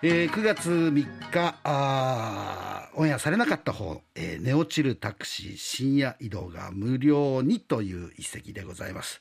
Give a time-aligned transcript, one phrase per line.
[0.00, 9.20] えー、9月3日あオンエアされなかった方、えー、寝落ちるタクシー深夜移動が無料にという一席でございます。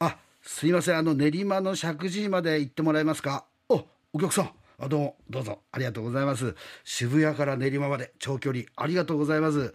[0.00, 3.46] あすいませんあの練馬の石神井まで行ってもらえますか？
[3.70, 4.50] おお客さん。
[4.78, 5.60] あどうもどうぞ。
[5.72, 6.56] ありがとうございます。
[6.84, 9.72] 渋谷から練馬まで長距離ありがとうございます。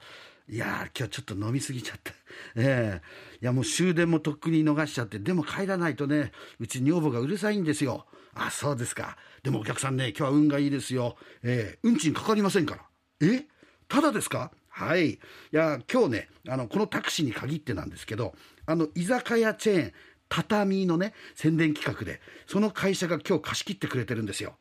[0.49, 2.13] いや今日ちょっと飲みすぎちゃった。
[2.55, 8.05] えー、いやもう終電もとっくに逃しちゃって、でも帰らないとね、うち女房がうるさいんですよ。
[8.33, 9.17] あ、そうですか。
[9.43, 11.17] でもお客さんね、今日は運がいいですよ。
[11.43, 13.27] えー、運賃かかりませんから。
[13.27, 13.45] え？
[13.87, 14.51] ただですか？
[14.69, 15.11] はい。
[15.13, 15.19] い
[15.51, 19.93] や、今日ね、あの、このタクシーに限ってなんですけど、あの、居酒屋チェーン、
[20.29, 24.55] 畳のね、宣伝企画で、その会社が今日貸し切ってくれてるんですよ。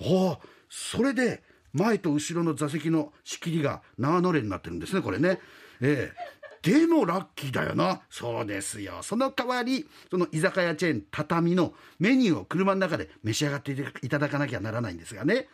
[0.00, 5.40] おお、それで、前と後ろの座席の仕切りが縄のれになってるんですね、これね。
[5.80, 8.00] ええでもラッキーだよな。
[8.08, 9.02] そうですよ。
[9.02, 15.48] その代わり、その居酒屋チェーン畳のメニューを車の中で召し上がっていただかなきゃならないんですがね。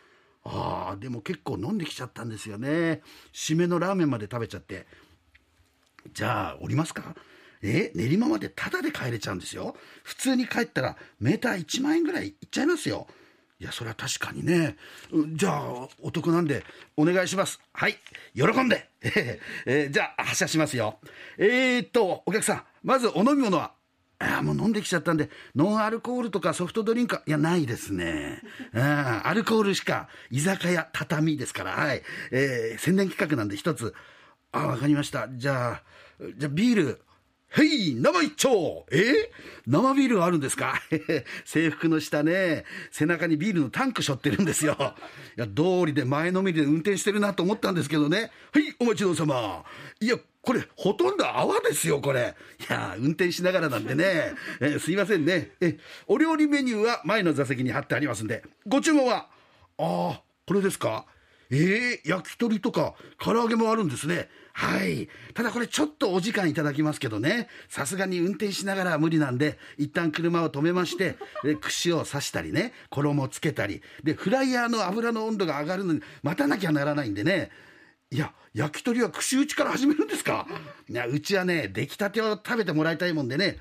[0.44, 3.02] ああ、でも結構飲んできちゃったんですよね。
[3.33, 4.86] 締めのラーメンまで食べちゃって。
[6.14, 7.14] じゃあ、降りますか？
[7.62, 9.77] え練馬までタダで帰れちゃうんですよ。
[10.05, 13.06] 普通に帰ったらメーター1万円ぐらいいっちゃいますよ。
[13.61, 14.77] いや、それは確かにね。
[15.34, 16.64] じゃあ、お得なんで、
[16.97, 17.61] お願いします。
[17.72, 17.98] はい。
[18.34, 18.89] 喜んで。
[19.67, 20.98] えー、じゃあ、発車しますよ。
[21.36, 23.75] えー、っと、お客さん、まずお飲み物は
[24.19, 28.42] あもう飲んできちゃったんで、ノンアルコールとかソフトドリンクいや、ないですね。
[28.75, 32.02] あアルコールしか、居酒屋畳ですから、はい。
[32.30, 33.95] えー、宣伝企画なんで一つ。
[34.52, 35.28] あ、わかりました。
[35.30, 35.83] じゃあ、
[36.36, 37.00] じゃあビール、
[37.53, 39.31] へい生一丁え？
[39.67, 40.81] 生ビールがあるんですか？
[41.45, 44.77] 制服の下ね、背中にビールのタンク背負ってるんですよ。
[45.37, 48.31] いや、道理で前のめりで運転してるなと思ったんですけどね。
[48.53, 49.65] はい、お待ちどうさま。
[50.01, 52.34] いや、これ、ほとんど泡ですよ、これ。
[52.69, 54.33] いや、運転しながらなんでね。
[54.62, 55.51] えすいませんね。
[55.61, 55.77] え、
[56.07, 58.45] お料理メニューは前の座席に貼ってありますんで。
[58.67, 59.29] ご注文は？
[59.79, 61.05] ああ、これですか？
[61.51, 64.29] えー、焼き鳥とか、唐揚げもあるんですね。
[64.52, 65.08] はい。
[65.35, 77.51] ただこれちょっとお時間いただきますけどね、さすがに運転しながらは無理なんで、一旦車を止めまして、 で、串を刺したりね、衣をつけたり、で、フライヤーの油の温度が上がるのに待たなきゃならないんでね、
[78.11, 80.47] いや、焼き鳥は串打ちから始めるんですか？
[80.89, 83.58] いや、うちはね、出来たてを食べてもらいたいもんでね、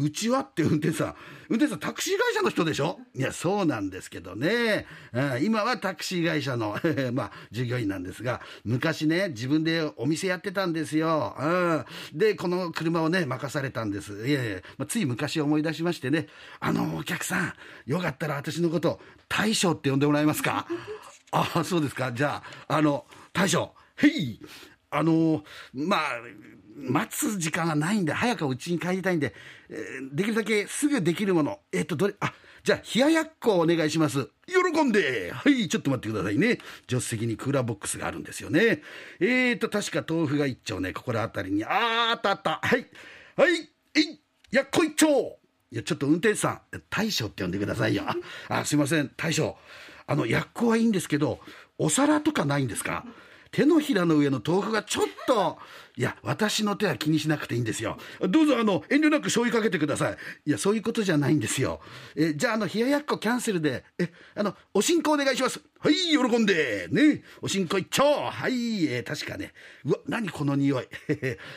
[0.00, 1.14] うちはって運転手さん、
[1.48, 3.00] 運転手さんタクシー会社の人でしょ？
[3.16, 4.86] いや、そうなんですけどね。
[5.12, 6.78] うん今はタクシー会社の
[7.12, 11.36] まあ、従業員なんですが、昔ね、自分でお店やってたんですよ。
[11.38, 14.28] うん、で、この車をね、任されたんです。
[14.28, 16.28] いやいや、まあ、つい昔思い出しましてね、
[16.60, 17.52] あの、お客さん、
[17.86, 20.68] よかったら私のこと、大将って呼んでもらえますか？
[21.32, 22.12] ああ、そうですか。
[22.12, 24.40] じゃあ、あの、大将、へい
[24.90, 25.44] あの、
[25.74, 26.00] まあ、
[26.76, 29.34] 待つ時間がないんで、早くうちに帰りたいんで、
[29.68, 31.60] えー、できるだけすぐできるもの。
[31.72, 32.32] えっ、ー、と、どれ、あ、
[32.62, 34.28] じゃあ、冷ややっこお願いします。
[34.46, 36.58] 喜んではい、ちょっと待ってくださいね。
[36.88, 38.82] 助手席にクーラーボックスがあるんですよね。
[39.20, 41.64] えーと、確か豆腐が一丁ね、ここら辺りに。
[41.64, 42.60] あー、あったあった。
[42.62, 42.86] はい。
[43.36, 45.38] はい、えい、やっこ一丁
[45.70, 48.04] いや、ちょっと運転手さん、大将って呼んでくださいよ。
[48.48, 49.56] あ、すいません、大将。
[50.06, 51.40] あの、やっこはいいんですけど、
[51.76, 53.04] お皿とかないんですか？
[53.50, 55.58] 手のひらの上の豆腐がちょっと、
[55.96, 57.98] いや、私の手は気にしなくていいんですよ。
[58.28, 60.16] どうぞ、あの、遠慮なく醤油かけてください。
[60.46, 61.80] いや、そういうことじゃないんですよ。
[62.14, 65.60] え、じゃあ、あの、冷ややっこキャンセルで、え、あの、おしんこお願いします。
[65.80, 66.88] はい、喜んで。
[66.90, 67.22] ね。
[67.42, 68.04] おしんこ一丁。
[68.04, 69.52] はい、えー、確かね。
[69.84, 70.84] うわ、何この匂い。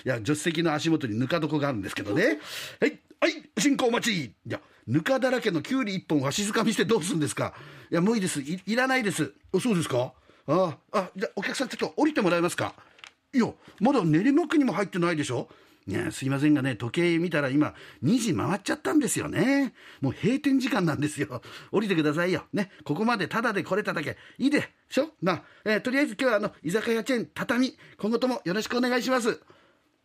[0.05, 2.39] いや、助手席の足元にぬか床があるんですけどね。
[2.79, 4.25] はい、はい、おしんこお待ち。
[4.25, 7.53] いや、ぬかだらけのきゅうり一本わしづかみしてどうすんですか
[7.91, 8.41] いや、もういいです。
[8.41, 9.33] いいらないです。
[9.61, 10.13] そうですか
[10.51, 12.73] ああ、じゃお客さんちょっと降りてもらえますか？
[13.33, 13.45] いや、
[13.79, 15.47] まだ練馬区にも入ってないでしょ？
[15.87, 17.73] いや、すいませんがね、時計見たら今、
[18.03, 19.73] 2時回っちゃったんですよね。
[20.01, 21.41] もう閉店時間なんですよ。
[21.71, 22.43] 降りてくださいよ。
[22.53, 22.69] ね。
[22.83, 25.09] ここまでタダで来れただけ、いいでしょ？
[25.21, 29.39] ま、えー、とりあえず今日はあの、居酒屋チェーン、畳、今後ともよろしくお願いします。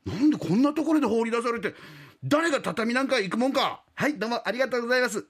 [0.07, 1.75] なんでこんなところで放り出されて、
[2.25, 3.83] 誰が畳なんか行くもんか。
[3.95, 5.27] はい、どうもありがとうございます。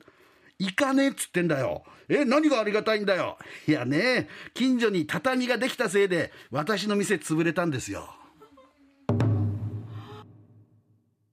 [0.58, 1.84] 行かねえっつってんだよ。
[2.08, 3.36] え、何がありがたいんだよ。
[3.66, 8.08] いやね、近所に畳ができたせいで、私の店潰れたんですよ。